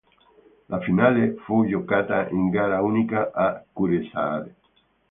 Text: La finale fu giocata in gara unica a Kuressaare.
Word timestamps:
La 0.69 0.79
finale 0.79 1.33
fu 1.43 1.63
giocata 1.67 2.27
in 2.29 2.49
gara 2.49 2.81
unica 2.81 3.29
a 3.31 3.63
Kuressaare. 3.71 4.55